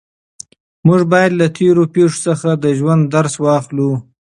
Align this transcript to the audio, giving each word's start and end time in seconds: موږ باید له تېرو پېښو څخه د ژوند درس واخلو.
موږ 0.85 1.01
باید 1.13 1.31
له 1.39 1.47
تېرو 1.57 1.83
پېښو 1.95 2.17
څخه 2.27 2.49
د 2.63 2.65
ژوند 2.79 3.03
درس 3.15 3.33
واخلو. 3.43 3.91